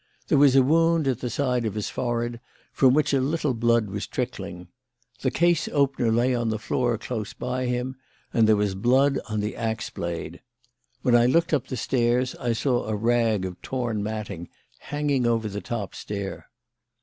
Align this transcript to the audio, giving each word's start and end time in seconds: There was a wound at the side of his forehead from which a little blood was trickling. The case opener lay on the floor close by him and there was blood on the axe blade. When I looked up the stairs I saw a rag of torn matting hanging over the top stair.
There 0.29 0.37
was 0.39 0.55
a 0.55 0.63
wound 0.63 1.07
at 1.07 1.19
the 1.19 1.29
side 1.29 1.63
of 1.63 1.75
his 1.75 1.91
forehead 1.91 2.39
from 2.73 2.95
which 2.95 3.13
a 3.13 3.21
little 3.21 3.53
blood 3.53 3.87
was 3.91 4.07
trickling. 4.07 4.67
The 5.21 5.29
case 5.29 5.67
opener 5.67 6.11
lay 6.11 6.33
on 6.33 6.49
the 6.49 6.57
floor 6.57 6.97
close 6.97 7.33
by 7.33 7.67
him 7.67 7.95
and 8.33 8.47
there 8.49 8.55
was 8.55 8.73
blood 8.73 9.19
on 9.29 9.41
the 9.41 9.55
axe 9.55 9.91
blade. 9.91 10.41
When 11.03 11.15
I 11.15 11.27
looked 11.27 11.53
up 11.53 11.67
the 11.67 11.77
stairs 11.77 12.33
I 12.37 12.53
saw 12.53 12.85
a 12.85 12.95
rag 12.95 13.45
of 13.45 13.61
torn 13.61 14.01
matting 14.01 14.49
hanging 14.79 15.27
over 15.27 15.47
the 15.47 15.61
top 15.61 15.93
stair. 15.93 16.49